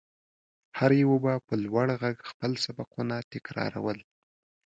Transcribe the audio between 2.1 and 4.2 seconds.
خپل سبقونه تکرارول.